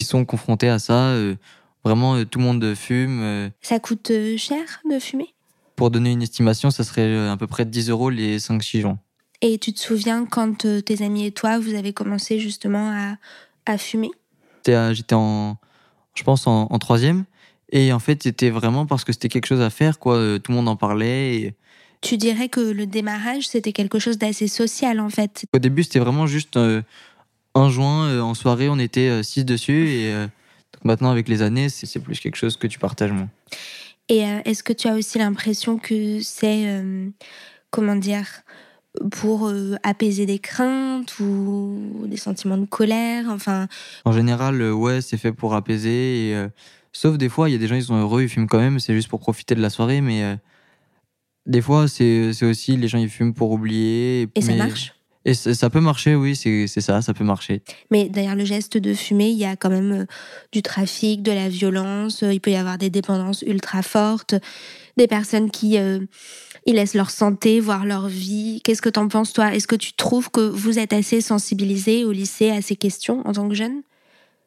ils 0.00 0.06
sont 0.06 0.24
confrontés 0.24 0.68
à 0.70 0.78
ça. 0.78 1.08
euh, 1.10 1.34
Vraiment, 1.84 2.16
euh, 2.16 2.24
tout 2.24 2.38
le 2.38 2.44
monde 2.46 2.74
fume. 2.74 3.20
euh. 3.22 3.50
Ça 3.60 3.78
coûte 3.78 4.10
euh, 4.10 4.36
cher 4.38 4.64
de 4.90 4.98
fumer? 4.98 5.34
Pour 5.76 5.90
donner 5.90 6.10
une 6.10 6.22
estimation, 6.22 6.70
ça 6.70 6.84
serait 6.84 7.02
euh, 7.02 7.30
à 7.32 7.36
peu 7.36 7.46
près 7.46 7.64
10 7.66 7.90
euros 7.90 8.08
les 8.10 8.38
5-6 8.38 8.80
joints. 8.80 8.98
Et 9.42 9.58
tu 9.58 9.72
te 9.72 9.78
souviens 9.78 10.24
quand 10.26 10.64
euh, 10.64 10.80
tes 10.80 11.04
amis 11.04 11.26
et 11.26 11.32
toi, 11.32 11.58
vous 11.60 11.74
avez 11.74 11.92
commencé 11.92 12.40
justement 12.40 12.90
à, 12.90 13.16
à 13.72 13.78
fumer? 13.78 14.10
J'étais 14.66 15.14
en, 15.14 15.56
je 16.18 16.24
pense, 16.24 16.46
en, 16.46 16.66
en 16.70 16.78
troisième. 16.78 17.24
Et 17.70 17.92
en 17.92 17.98
fait, 17.98 18.22
c'était 18.22 18.50
vraiment 18.50 18.86
parce 18.86 19.04
que 19.04 19.12
c'était 19.12 19.28
quelque 19.28 19.46
chose 19.46 19.60
à 19.60 19.70
faire, 19.70 19.98
quoi. 19.98 20.14
euh, 20.16 20.38
Tout 20.38 20.52
le 20.52 20.56
monde 20.56 20.68
en 20.68 20.76
parlait. 20.76 21.34
Et 21.36 21.54
Tu 22.00 22.16
dirais 22.16 22.48
que 22.48 22.60
le 22.60 22.86
démarrage, 22.86 23.46
c'était 23.46 23.72
quelque 23.72 23.98
chose 23.98 24.18
d'assez 24.18 24.48
social 24.48 25.00
en 25.00 25.10
fait. 25.10 25.44
au 25.54 25.58
début, 25.58 25.82
c'était 25.82 25.98
vraiment 25.98 26.26
juste 26.26 26.56
euh, 26.56 26.82
un 27.54 27.68
joint. 27.68 28.06
euh, 28.08 28.20
en 28.20 28.34
soirée, 28.34 28.68
on 28.68 28.78
était 28.78 29.08
euh, 29.08 29.22
six 29.22 29.44
dessus. 29.44 29.88
Et 29.90 30.12
euh, 30.12 30.22
donc 30.72 30.84
maintenant, 30.84 31.10
avec 31.10 31.28
les 31.28 31.42
années, 31.42 31.68
c'est 31.68 32.00
plus 32.00 32.20
quelque 32.20 32.36
chose 32.36 32.56
que 32.56 32.66
tu 32.66 32.78
partages 32.78 33.12
moins. 33.12 33.28
Et 34.08 34.20
est-ce 34.46 34.62
que 34.62 34.72
tu 34.72 34.88
as 34.88 34.94
aussi 34.94 35.18
l'impression 35.18 35.76
que 35.76 36.20
c'est, 36.22 36.82
comment 37.70 37.94
dire, 37.96 38.26
pour 39.10 39.48
euh, 39.48 39.76
apaiser 39.82 40.26
des 40.26 40.38
craintes 40.38 41.18
ou 41.20 42.06
des 42.06 42.16
sentiments 42.16 42.58
de 42.58 42.66
colère 42.66 43.26
Enfin, 43.28 43.68
En 44.04 44.12
général, 44.12 44.60
euh, 44.60 44.72
ouais, 44.72 45.00
c'est 45.00 45.16
fait 45.16 45.32
pour 45.32 45.54
apaiser. 45.54 46.30
Et, 46.30 46.34
euh, 46.34 46.48
sauf 46.92 47.16
des 47.18 47.28
fois, 47.28 47.48
il 47.48 47.52
y 47.52 47.54
a 47.54 47.58
des 47.58 47.66
gens, 47.68 47.76
ils 47.76 47.84
sont 47.84 47.96
heureux, 47.98 48.22
ils 48.22 48.28
fument 48.28 48.48
quand 48.48 48.58
même. 48.58 48.80
C'est 48.80 48.94
juste 48.94 49.08
pour 49.08 49.20
profiter 49.20 49.54
de 49.54 49.60
la 49.60 49.70
soirée. 49.70 50.00
Mais 50.00 50.38
des 51.46 51.60
fois, 51.62 51.88
c'est 51.88 52.42
aussi 52.42 52.76
les 52.76 52.88
gens, 52.88 52.98
ils 52.98 53.10
fument 53.10 53.34
pour 53.34 53.50
oublier. 53.52 54.28
et 54.34 54.40
ça 54.40 54.54
marche? 54.54 54.94
Et 55.28 55.34
ça 55.34 55.68
peut 55.68 55.82
marcher, 55.82 56.14
oui, 56.14 56.34
c'est 56.34 56.80
ça, 56.80 57.02
ça 57.02 57.12
peut 57.12 57.22
marcher. 57.22 57.60
Mais 57.90 58.08
derrière 58.08 58.34
le 58.34 58.46
geste 58.46 58.78
de 58.78 58.94
fumer, 58.94 59.28
il 59.28 59.36
y 59.36 59.44
a 59.44 59.56
quand 59.56 59.68
même 59.68 59.92
euh, 59.92 60.06
du 60.52 60.62
trafic, 60.62 61.22
de 61.22 61.32
la 61.32 61.50
violence, 61.50 62.22
euh, 62.22 62.32
il 62.32 62.40
peut 62.40 62.50
y 62.50 62.56
avoir 62.56 62.78
des 62.78 62.88
dépendances 62.88 63.42
ultra 63.42 63.82
fortes, 63.82 64.36
des 64.96 65.06
personnes 65.06 65.50
qui 65.50 65.76
euh, 65.76 65.98
ils 66.64 66.76
laissent 66.76 66.94
leur 66.94 67.10
santé, 67.10 67.60
voire 67.60 67.84
leur 67.84 68.08
vie. 68.08 68.62
Qu'est-ce 68.64 68.80
que 68.80 68.88
t'en 68.88 69.06
penses 69.06 69.34
toi? 69.34 69.54
Est-ce 69.54 69.66
que 69.66 69.76
tu 69.76 69.92
trouves 69.92 70.30
que 70.30 70.40
vous 70.40 70.78
êtes 70.78 70.94
assez 70.94 71.20
sensibilisé 71.20 72.06
au 72.06 72.12
lycée 72.12 72.48
à 72.48 72.62
ces 72.62 72.76
questions 72.76 73.20
en 73.28 73.32
tant 73.34 73.50
que 73.50 73.54
jeune? 73.54 73.82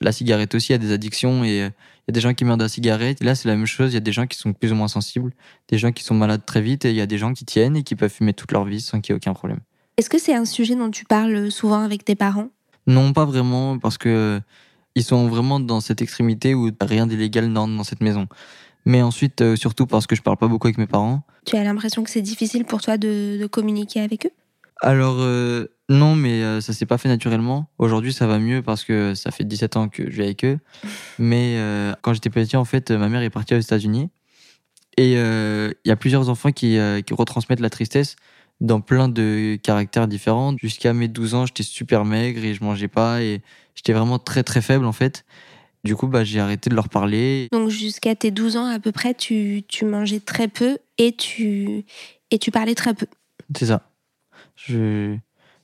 La 0.02 0.12
cigarette 0.12 0.56
aussi, 0.56 0.70
il 0.70 0.72
y 0.72 0.76
a 0.76 0.80
des 0.80 0.94
addictions 0.94 1.44
et 1.44 1.58
il 1.58 1.60
y 1.60 1.62
a 1.62 2.12
des 2.12 2.22
gens 2.22 2.34
qui 2.34 2.44
meurent 2.44 2.58
de 2.58 2.64
la 2.64 2.70
cigarette. 2.70 3.22
Et 3.22 3.26
là, 3.26 3.36
c'est 3.36 3.48
la 3.48 3.56
même 3.56 3.68
chose, 3.68 3.92
il 3.92 3.94
y 3.94 3.98
a 3.98 4.00
des 4.00 4.14
gens 4.14 4.26
qui 4.26 4.40
sont 4.40 4.52
plus 4.52 4.72
ou 4.72 4.76
moins 4.76 4.88
sensibles, 4.88 5.32
des 5.70 5.78
gens 5.78 5.92
qui 5.92 6.04
sont 6.04 6.16
malades 6.16 6.44
très 6.44 6.62
vite 6.62 6.86
et 6.86 6.90
il 6.90 6.96
y 6.96 7.02
a 7.02 7.06
des 7.06 7.20
gens 7.20 7.34
qui 7.34 7.46
tiennent 7.46 7.76
et 7.76 7.84
qui 7.84 7.96
peuvent 7.96 8.12
fumer 8.12 8.34
toute 8.34 8.52
leur 8.52 8.66
vie 8.66 8.82
sans 8.82 9.00
qu'il 9.00 9.14
y 9.14 9.16
ait 9.16 9.18
aucun 9.18 9.36
problème. 9.36 9.60
Est-ce 10.02 10.10
que 10.10 10.18
c'est 10.18 10.34
un 10.34 10.46
sujet 10.46 10.76
dont 10.76 10.90
tu 10.90 11.06
parles 11.06 11.52
souvent 11.52 11.84
avec 11.84 12.04
tes 12.04 12.16
parents? 12.16 12.48
Non, 12.88 13.14
pas 13.14 13.24
vraiment, 13.24 13.78
parce 13.78 14.00
que 14.00 14.42
ils 14.96 15.04
sont 15.04 15.28
vraiment 15.28 15.60
dans 15.60 15.80
cette 15.80 16.02
extrémité 16.02 16.56
où 16.56 16.72
rien 16.82 17.06
d'illégal 17.06 17.46
n'entre 17.50 17.78
dans 17.78 17.84
cette 17.84 18.02
maison. 18.02 18.26
Mais 18.84 19.04
ensuite, 19.04 19.42
euh, 19.42 19.56
surtout 19.56 19.86
parce 19.86 20.08
que 20.08 20.16
je 20.16 20.24
parle 20.24 20.38
pas 20.38 20.48
beaucoup 20.48 20.66
avec 20.66 20.80
mes 20.80 20.88
parents. 20.88 21.22
Tu 21.46 21.56
as 21.56 21.64
l'impression 21.64 22.04
que 22.04 22.10
c'est 22.10 22.24
difficile 22.24 22.66
pour 22.66 22.82
toi 22.82 22.98
de, 22.98 23.38
de 23.40 23.46
communiquer 23.46 24.00
avec 24.00 24.26
eux? 24.26 24.32
Alors, 24.82 25.18
euh, 25.20 25.68
non, 25.88 26.16
mais 26.16 26.42
euh, 26.42 26.62
ça 26.62 26.74
s'est 26.74 26.88
pas 26.88 26.98
fait 26.98 27.08
naturellement. 27.08 27.70
Aujourd'hui, 27.78 28.12
ça 28.12 28.26
va 28.26 28.40
mieux 28.40 28.64
parce 28.64 28.84
que 28.84 29.14
ça 29.14 29.30
fait 29.30 29.44
17 29.44 29.78
ans 29.78 29.88
que 29.88 30.10
je 30.10 30.16
vis 30.16 30.24
avec 30.24 30.44
eux. 30.46 30.58
Mais 31.20 31.58
euh, 31.58 31.94
quand 32.02 32.16
j'étais 32.16 32.32
petit, 32.32 32.58
en 32.58 32.66
fait, 32.66 32.90
ma 32.90 33.08
mère 33.08 33.22
est 33.22 33.30
partie 33.30 33.54
aux 33.54 33.60
États-Unis. 33.60 34.10
Et 34.98 35.12
il 35.14 35.76
y 35.86 35.92
a 35.92 35.96
plusieurs 35.96 36.30
enfants 36.30 36.52
qui, 36.52 36.80
qui 37.06 37.14
retransmettent 37.14 37.60
la 37.60 37.70
tristesse 37.70 38.16
dans 38.62 38.80
plein 38.80 39.10
de 39.10 39.58
caractères 39.62 40.08
différents. 40.08 40.56
Jusqu'à 40.62 40.94
mes 40.94 41.08
12 41.10 41.34
ans, 41.36 41.46
j'étais 41.46 41.64
super 41.64 42.06
maigre 42.06 42.44
et 42.46 42.54
je 42.54 42.64
mangeais 42.64 42.88
pas. 42.88 43.22
Et 43.22 43.42
j'étais 43.76 43.92
vraiment 43.92 44.20
très, 44.20 44.44
très 44.44 44.62
faible, 44.62 44.86
en 44.86 44.92
fait. 44.94 45.26
Du 45.84 45.96
coup, 45.96 46.08
bah, 46.08 46.24
j'ai 46.24 46.40
arrêté 46.40 46.70
de 46.70 46.76
leur 46.76 46.88
parler. 46.90 47.48
Donc 47.52 47.70
jusqu'à 47.70 48.16
tes 48.16 48.30
12 48.30 48.56
ans 48.56 48.68
à 48.68 48.80
peu 48.80 48.92
près, 48.92 49.16
tu, 49.16 49.64
tu 49.68 49.84
mangeais 49.84 50.20
très 50.20 50.48
peu 50.48 50.78
et 51.00 51.12
tu, 51.16 51.86
et 52.30 52.38
tu 52.38 52.52
parlais 52.52 52.76
très 52.76 52.94
peu. 52.94 53.08
C'est 53.58 53.66
ça. 53.66 53.90
Je 54.56 55.18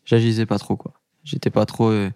j'agissais 0.05 0.47
pas 0.47 0.57
trop 0.57 0.75
quoi. 0.75 0.93
J'étais 1.23 1.51
pas 1.51 1.65
trop 1.67 1.89
euh, 1.89 2.09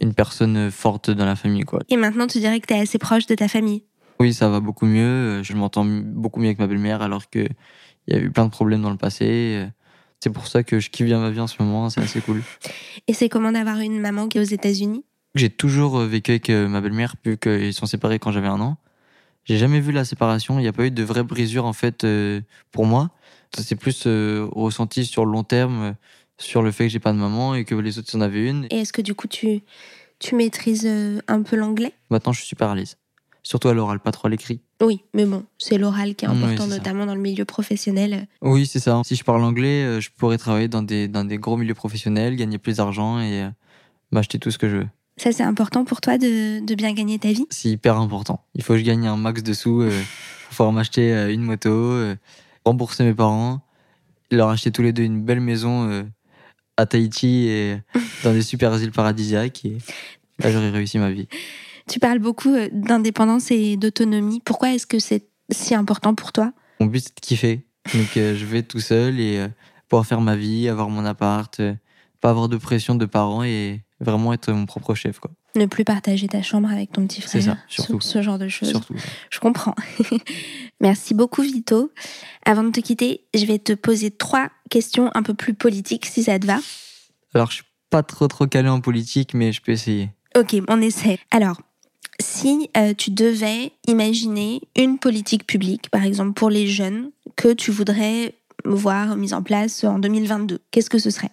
une 0.00 0.14
personne 0.14 0.70
forte 0.70 1.10
dans 1.10 1.24
la 1.24 1.34
famille 1.34 1.64
quoi. 1.64 1.80
Et 1.88 1.96
maintenant, 1.96 2.28
tu 2.28 2.38
dirais 2.38 2.60
que 2.60 2.66
tu 2.66 2.74
es 2.74 2.78
assez 2.78 2.98
proche 2.98 3.26
de 3.26 3.34
ta 3.34 3.48
famille. 3.48 3.82
Oui, 4.20 4.32
ça 4.32 4.48
va 4.48 4.60
beaucoup 4.60 4.86
mieux. 4.86 5.02
euh, 5.40 5.42
Je 5.42 5.52
m'entends 5.54 5.84
beaucoup 5.84 6.38
mieux 6.38 6.46
avec 6.46 6.60
ma 6.60 6.68
belle-mère 6.68 7.02
alors 7.02 7.28
que 7.28 7.40
il 8.06 8.14
y 8.14 8.16
a 8.16 8.20
eu 8.20 8.30
plein 8.30 8.44
de 8.44 8.50
problèmes 8.50 8.82
dans 8.82 8.90
le 8.90 8.96
passé. 8.98 9.66
C'est 10.20 10.30
pour 10.30 10.46
ça 10.46 10.62
que 10.62 10.80
je 10.80 10.90
kiffe 10.90 11.06
bien 11.06 11.20
ma 11.20 11.30
vie 11.30 11.40
en 11.40 11.46
ce 11.46 11.62
moment. 11.62 11.90
C'est 11.90 12.00
assez 12.00 12.20
cool. 12.20 12.42
Et 13.06 13.12
c'est 13.12 13.28
comment 13.28 13.52
d'avoir 13.52 13.80
une 13.80 14.00
maman 14.00 14.28
qui 14.28 14.38
est 14.38 14.40
aux 14.40 14.44
États-Unis? 14.44 15.04
J'ai 15.34 15.50
toujours 15.50 15.98
euh, 15.98 16.06
vécu 16.06 16.30
avec 16.30 16.50
euh, 16.50 16.68
ma 16.68 16.80
belle-mère 16.80 17.14
vu 17.24 17.36
qu'ils 17.36 17.74
sont 17.74 17.86
séparés 17.86 18.18
quand 18.18 18.32
j'avais 18.32 18.48
un 18.48 18.60
an. 18.60 18.78
J'ai 19.44 19.58
jamais 19.58 19.80
vu 19.80 19.92
la 19.92 20.04
séparation. 20.04 20.58
Il 20.58 20.62
n'y 20.62 20.68
a 20.68 20.72
pas 20.72 20.86
eu 20.86 20.90
de 20.90 21.02
vraie 21.04 21.22
brisure 21.22 21.66
en 21.66 21.72
fait 21.72 22.04
euh, 22.04 22.40
pour 22.72 22.84
moi. 22.84 23.10
Ça 23.54 23.62
s'est 23.62 23.76
plus 23.76 24.04
euh, 24.06 24.48
ressenti 24.50 25.06
sur 25.06 25.24
le 25.24 25.32
long 25.32 25.44
terme 25.44 25.82
euh, 25.82 25.92
sur 26.38 26.62
le 26.62 26.72
fait 26.72 26.84
que 26.84 26.90
j'ai 26.90 26.98
pas 26.98 27.12
de 27.12 27.18
maman 27.18 27.54
et 27.54 27.64
que 27.64 27.74
les 27.74 27.98
autres 27.98 28.14
en 28.16 28.20
avaient 28.20 28.48
une. 28.48 28.66
Et 28.70 28.80
est-ce 28.80 28.92
que 28.92 29.02
du 29.02 29.14
coup, 29.14 29.28
tu, 29.28 29.62
tu 30.18 30.34
maîtrises 30.34 30.86
un 31.28 31.42
peu 31.42 31.56
l'anglais? 31.56 31.92
Maintenant, 32.10 32.32
je 32.32 32.40
suis 32.40 32.48
super 32.48 32.70
à 32.70 32.74
l'aise. 32.74 32.96
Surtout 33.46 33.68
à 33.68 33.74
l'oral, 33.74 34.00
pas 34.00 34.10
trop 34.10 34.26
à 34.26 34.30
l'écrit. 34.30 34.60
Oui, 34.82 35.04
mais 35.14 35.24
bon, 35.24 35.44
c'est 35.56 35.78
l'oral 35.78 36.16
qui 36.16 36.24
est 36.24 36.28
Oui, 36.28 36.36
important, 36.36 36.68
ça. 36.68 36.78
notamment 36.78 37.06
dans 37.06 37.14
le 37.14 37.20
milieu 37.20 37.44
professionnel. 37.44 38.26
Oui, 38.42 38.66
c'est 38.66 38.80
ça. 38.80 39.00
Si 39.04 39.14
je 39.14 39.22
parle 39.22 39.44
anglais, 39.44 39.84
euh, 39.84 40.00
je 40.00 40.10
pourrais 40.16 40.36
travailler 40.36 40.66
dans 40.66 40.82
des, 40.82 41.06
dans 41.06 41.24
des 41.24 41.38
gros 41.38 41.56
milieux 41.56 41.72
professionnels, 41.76 42.34
gagner 42.34 42.58
plus 42.58 42.78
d'argent 42.78 43.20
et 43.20 43.44
euh, 43.44 43.48
m'acheter 44.10 44.40
tout 44.40 44.50
ce 44.50 44.58
que 44.58 44.68
je 44.68 44.78
veux. 44.78 44.86
Ça, 45.16 45.30
c'est 45.30 45.44
important 45.44 45.84
pour 45.84 46.00
toi 46.00 46.18
de, 46.18 46.58
de 46.58 46.74
bien 46.74 46.92
gagner 46.92 47.20
ta 47.20 47.30
vie? 47.30 47.46
C'est 47.50 47.68
hyper 47.68 47.96
important. 47.98 48.44
Il 48.56 48.64
faut 48.64 48.72
que 48.72 48.80
je 48.80 48.84
gagne 48.84 49.06
un 49.06 49.16
max 49.16 49.44
de 49.44 49.52
sous 49.52 49.80
euh, 49.80 49.90
pour 49.90 50.48
pouvoir 50.50 50.72
m'acheter 50.72 51.14
euh, 51.14 51.32
une 51.32 51.42
moto, 51.42 51.70
euh, 51.70 52.16
rembourser 52.64 53.04
mes 53.04 53.14
parents, 53.14 53.60
leur 54.32 54.48
acheter 54.48 54.72
tous 54.72 54.82
les 54.82 54.92
deux 54.92 55.04
une 55.04 55.22
belle 55.22 55.38
maison 55.40 56.04
à 56.76 56.84
Tahiti 56.84 57.46
et 57.46 57.76
dans 58.24 58.32
des 58.32 58.42
super 58.42 58.76
îles 58.82 58.90
paradisiaques. 58.90 59.64
Et 59.64 59.78
là, 60.40 60.50
j'aurais 60.50 60.70
réussi 60.70 60.98
ma 60.98 61.12
vie. 61.12 61.28
Tu 61.88 61.98
parles 62.00 62.18
beaucoup 62.18 62.50
euh, 62.54 62.68
d'indépendance 62.72 63.50
et 63.50 63.76
d'autonomie. 63.76 64.40
Pourquoi 64.44 64.72
est-ce 64.74 64.86
que 64.86 64.98
c'est 64.98 65.28
si 65.50 65.74
important 65.74 66.14
pour 66.14 66.32
toi? 66.32 66.52
Mon 66.80 66.86
but, 66.86 67.00
c'est 67.04 67.14
de 67.14 67.20
kiffer. 67.20 67.66
Donc, 67.94 68.16
euh, 68.16 68.34
je 68.36 68.44
vais 68.44 68.62
tout 68.62 68.80
seul 68.80 69.20
et 69.20 69.38
euh, 69.38 69.48
pouvoir 69.88 70.04
faire 70.06 70.20
ma 70.20 70.34
vie, 70.36 70.68
avoir 70.68 70.88
mon 70.90 71.04
appart, 71.04 71.60
euh, 71.60 71.74
pas 72.20 72.30
avoir 72.30 72.48
de 72.48 72.56
pression 72.56 72.96
de 72.96 73.06
parents 73.06 73.44
et 73.44 73.82
vraiment 74.00 74.32
être 74.32 74.50
mon 74.52 74.66
propre 74.66 74.94
chef. 74.94 75.20
Quoi. 75.20 75.30
Ne 75.54 75.66
plus 75.66 75.84
partager 75.84 76.26
ta 76.26 76.42
chambre 76.42 76.68
avec 76.68 76.92
ton 76.92 77.06
petit 77.06 77.20
frère. 77.22 77.30
C'est 77.42 77.48
ça, 77.48 77.56
ce- 77.68 77.74
surtout. 77.82 78.00
Ce, 78.00 78.20
genre 78.20 78.38
de 78.38 78.48
choses. 78.48 78.68
Surtout. 78.70 78.96
Je 79.30 79.38
comprends. 79.38 79.74
Merci 80.80 81.14
beaucoup, 81.14 81.42
Vito. 81.42 81.92
Avant 82.44 82.64
de 82.64 82.70
te 82.70 82.80
quitter, 82.80 83.26
je 83.34 83.46
vais 83.46 83.58
te 83.60 83.72
poser 83.72 84.10
trois 84.10 84.50
questions 84.70 85.10
un 85.14 85.22
peu 85.22 85.34
plus 85.34 85.54
politiques, 85.54 86.06
si 86.06 86.24
ça 86.24 86.38
te 86.38 86.46
va. 86.46 86.58
Alors, 87.32 87.50
je 87.50 87.56
suis 87.56 87.64
pas 87.90 88.02
trop 88.02 88.26
trop 88.26 88.46
calé 88.46 88.68
en 88.68 88.80
politique, 88.80 89.32
mais 89.34 89.52
je 89.52 89.62
peux 89.62 89.72
essayer. 89.72 90.10
Ok, 90.36 90.56
on 90.68 90.82
essaie. 90.82 91.18
Alors, 91.30 91.60
si 92.20 92.70
euh, 92.76 92.94
tu 92.94 93.10
devais 93.10 93.72
imaginer 93.88 94.60
une 94.76 94.98
politique 94.98 95.46
publique, 95.46 95.90
par 95.90 96.04
exemple 96.04 96.32
pour 96.32 96.50
les 96.50 96.66
jeunes, 96.66 97.10
que 97.36 97.52
tu 97.52 97.70
voudrais 97.70 98.34
voir 98.64 99.16
mise 99.16 99.34
en 99.34 99.42
place 99.42 99.84
en 99.84 99.98
2022, 99.98 100.60
qu'est-ce 100.70 100.90
que 100.90 100.98
ce 100.98 101.10
serait? 101.10 101.30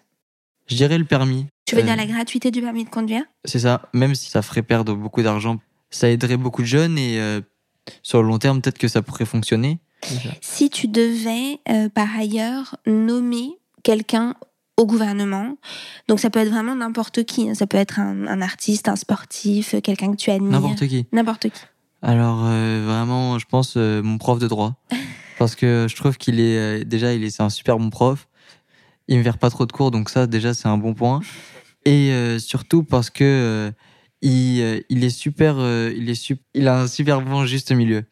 Je 0.68 0.76
dirais 0.76 0.98
le 0.98 1.06
permis. 1.06 1.46
Tu 1.66 1.76
veux 1.76 1.82
Euh, 1.82 1.86
dire 1.86 1.96
la 1.96 2.06
gratuité 2.06 2.52
du 2.52 2.62
permis 2.62 2.84
de 2.86 2.90
conduire? 2.90 3.24
C'est 3.46 3.60
ça, 3.60 3.82
même 3.94 4.16
si 4.16 4.30
ça 4.30 4.42
ferait 4.42 4.62
perdre 4.64 4.94
beaucoup 4.96 5.22
d'argent, 5.22 5.60
ça 5.90 6.10
aiderait 6.10 6.38
beaucoup 6.38 6.62
de 6.62 6.68
jeunes 6.68 6.98
et 6.98 7.20
euh, 7.20 7.42
sur 8.02 8.22
le 8.22 8.28
long 8.28 8.40
terme, 8.40 8.62
peut-être 8.62 8.78
que 8.78 8.88
ça 8.88 9.02
pourrait 9.02 9.26
fonctionner. 9.26 9.80
Si 10.42 10.70
tu 10.70 10.88
devais, 10.88 11.60
euh, 11.70 11.88
par 11.90 12.10
ailleurs, 12.18 12.76
nommer 12.86 13.52
quelqu'un 13.84 14.36
au 14.78 14.86
gouvernement, 14.86 15.58
donc 16.08 16.20
ça 16.20 16.30
peut 16.30 16.40
être 16.40 16.50
vraiment 16.50 16.76
n'importe 16.76 17.24
qui, 17.26 17.50
hein. 17.50 17.54
ça 17.54 17.68
peut 17.68 17.78
être 17.78 18.00
un, 18.00 18.26
un 18.28 18.42
artiste, 18.42 18.88
un 18.90 18.96
sportif, 18.96 19.76
euh, 19.76 19.82
quelqu'un 19.82 20.12
que 20.12 20.18
tu 20.18 20.32
admires. 20.32 20.52
N'importe 20.60 20.88
qui. 20.88 21.06
N'importe 21.12 21.50
qui. 21.50 21.62
Alors 22.02 22.42
euh, 22.46 22.84
vraiment, 22.86 23.38
je 23.40 23.46
pense 23.46 23.76
euh, 23.78 24.02
mon 24.02 24.18
prof 24.18 24.40
de 24.40 24.48
droit, 24.48 24.76
parce 25.38 25.56
que 25.56 25.86
je 25.90 25.96
trouve 25.96 26.18
qu'il 26.18 26.40
est 26.40 26.58
euh, 26.58 26.84
déjà, 26.84 27.14
il 27.14 27.24
est, 27.24 27.30
c'est 27.30 27.44
un 27.44 27.50
super 27.52 27.78
bon 27.78 27.90
prof. 27.92 28.28
Il 29.08 29.18
me 29.20 29.24
verra 29.24 29.38
pas 29.38 29.50
trop 29.50 29.66
de 29.66 29.72
cours, 29.72 29.92
donc 29.92 30.10
ça 30.10 30.26
déjà 30.28 30.54
c'est 30.54 30.68
un 30.68 30.78
bon 30.78 30.94
point. 30.94 31.20
Et 31.86 32.38
surtout 32.40 32.84
parce 32.86 33.10
que 33.10 33.70
il, 34.22 34.84
il 34.88 35.04
est 35.04 35.10
super, 35.10 35.58
il 35.94 36.10
est 36.10 36.16
sup- 36.16 36.42
il 36.54 36.70
a 36.70 36.80
un 36.80 36.88
super 36.88 37.20
bon 37.22 37.46
juste 37.46 37.74
milieu. 37.74 38.06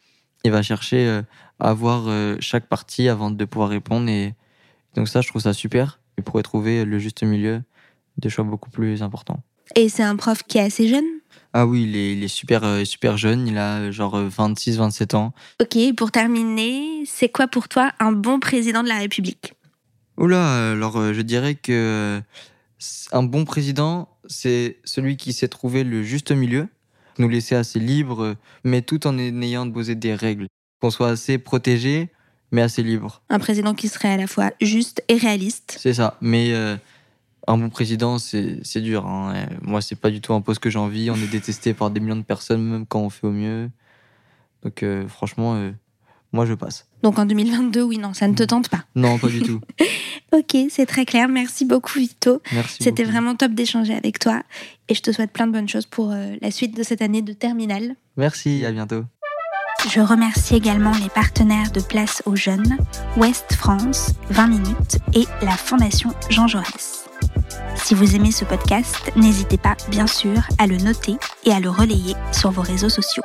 Il 0.43 0.51
va 0.51 0.61
chercher 0.61 1.21
à 1.57 1.73
voir 1.73 2.09
chaque 2.41 2.67
partie 2.67 3.07
avant 3.07 3.31
de 3.31 3.45
pouvoir 3.45 3.69
répondre 3.69 4.09
et 4.09 4.33
donc 4.95 5.07
ça 5.07 5.21
je 5.21 5.27
trouve 5.27 5.41
ça 5.41 5.53
super. 5.53 5.99
Il 6.17 6.23
pourrait 6.23 6.43
trouver 6.43 6.85
le 6.85 6.99
juste 6.99 7.23
milieu, 7.23 7.61
des 8.17 8.29
choix 8.29 8.43
beaucoup 8.43 8.69
plus 8.69 9.01
importants. 9.01 9.41
Et 9.75 9.89
c'est 9.89 10.03
un 10.03 10.15
prof 10.15 10.43
qui 10.43 10.57
est 10.57 10.61
assez 10.61 10.87
jeune? 10.87 11.05
Ah 11.53 11.65
oui, 11.65 11.83
il 11.83 11.95
est, 11.95 12.13
il 12.13 12.23
est 12.23 12.27
super, 12.27 12.63
euh, 12.63 12.83
super 12.83 13.17
jeune, 13.17 13.47
il 13.47 13.57
a 13.57 13.79
euh, 13.79 13.91
genre 13.91 14.17
26-27 14.17 15.15
ans. 15.15 15.33
Ok, 15.61 15.77
pour 15.95 16.11
terminer, 16.11 17.03
c'est 17.05 17.29
quoi 17.29 17.47
pour 17.47 17.69
toi 17.69 17.91
un 17.99 18.11
bon 18.11 18.39
président 18.39 18.83
de 18.83 18.89
la 18.89 18.97
République? 18.97 19.53
Oula, 20.21 20.71
alors 20.71 20.97
euh, 20.97 21.13
je 21.13 21.21
dirais 21.21 21.55
que 21.55 21.71
euh, 21.71 22.21
un 23.11 23.23
bon 23.23 23.43
président, 23.45 24.07
c'est 24.27 24.77
celui 24.83 25.17
qui 25.17 25.33
sait 25.33 25.47
trouver 25.47 25.83
le 25.83 26.03
juste 26.03 26.31
milieu, 26.31 26.67
nous 27.17 27.27
laisser 27.27 27.55
assez 27.55 27.79
libres, 27.79 28.23
euh, 28.23 28.35
mais 28.63 28.83
tout 28.83 29.07
en 29.07 29.17
ayant 29.17 29.69
posé 29.71 29.95
des 29.95 30.13
règles. 30.13 30.47
Qu'on 30.79 30.91
soit 30.91 31.09
assez 31.09 31.37
protégé, 31.39 32.09
mais 32.51 32.61
assez 32.61 32.83
libre. 32.83 33.21
Un 33.29 33.39
président 33.39 33.73
qui 33.73 33.87
serait 33.87 34.09
à 34.13 34.17
la 34.17 34.27
fois 34.27 34.51
juste 34.61 35.03
et 35.07 35.15
réaliste 35.15 35.77
C'est 35.79 35.93
ça. 35.93 36.17
Mais 36.21 36.53
euh, 36.53 36.75
un 37.47 37.57
bon 37.57 37.69
président, 37.69 38.17
c'est 38.19 38.81
dur. 38.81 39.05
hein. 39.05 39.33
Moi, 39.61 39.81
c'est 39.81 39.95
pas 39.95 40.09
du 40.11 40.21
tout 40.21 40.33
un 40.33 40.41
poste 40.41 40.59
que 40.59 40.69
j'ai 40.69 40.79
envie. 40.79 41.09
On 41.09 41.15
est 41.15 41.27
détesté 41.31 41.73
par 41.73 41.89
des 41.89 41.99
millions 41.99 42.15
de 42.17 42.23
personnes, 42.23 42.61
même 42.63 42.85
quand 42.85 42.99
on 43.01 43.09
fait 43.09 43.27
au 43.27 43.31
mieux. 43.31 43.69
Donc, 44.63 44.83
euh, 44.83 45.07
franchement, 45.07 45.55
euh, 45.55 45.71
moi, 46.33 46.45
je 46.45 46.53
passe. 46.53 46.87
Donc 47.03 47.17
en 47.17 47.25
2022, 47.25 47.81
oui, 47.81 47.97
non, 47.97 48.13
ça 48.13 48.27
ne 48.27 48.35
te 48.35 48.43
tente 48.43 48.69
pas. 48.69 48.83
Non, 48.95 49.17
pas 49.17 49.27
du 49.27 49.41
tout. 49.41 49.61
Ok, 50.33 50.55
c'est 50.69 50.85
très 50.85 51.03
clair. 51.03 51.27
Merci 51.27 51.65
beaucoup, 51.65 51.99
Vito. 51.99 52.41
Merci. 52.53 52.77
C'était 52.81 53.03
vraiment 53.03 53.35
top 53.35 53.51
d'échanger 53.51 53.93
avec 53.93 54.17
toi. 54.17 54.43
Et 54.87 54.95
je 54.95 55.01
te 55.01 55.11
souhaite 55.11 55.31
plein 55.33 55.45
de 55.45 55.51
bonnes 55.51 55.67
choses 55.67 55.85
pour 55.85 56.13
la 56.41 56.51
suite 56.51 56.73
de 56.73 56.83
cette 56.83 57.01
année 57.01 57.21
de 57.21 57.33
terminale. 57.33 57.97
Merci, 58.15 58.63
à 58.63 58.71
bientôt. 58.71 59.03
Je 59.89 59.99
remercie 59.99 60.55
également 60.55 60.93
les 61.01 61.09
partenaires 61.09 61.71
de 61.71 61.81
Place 61.81 62.21
aux 62.25 62.35
Jeunes, 62.35 62.77
Ouest 63.17 63.53
France, 63.55 64.11
20 64.29 64.47
minutes 64.47 64.99
et 65.13 65.25
la 65.41 65.51
Fondation 65.51 66.11
Jean 66.29 66.47
Jaurès. 66.47 67.05
Si 67.75 67.95
vous 67.95 68.15
aimez 68.15 68.31
ce 68.31 68.45
podcast, 68.45 69.11
n'hésitez 69.15 69.57
pas, 69.57 69.75
bien 69.89 70.07
sûr, 70.07 70.37
à 70.59 70.67
le 70.67 70.77
noter 70.77 71.15
et 71.45 71.51
à 71.51 71.59
le 71.59 71.69
relayer 71.69 72.15
sur 72.31 72.51
vos 72.51 72.61
réseaux 72.61 72.89
sociaux. 72.89 73.23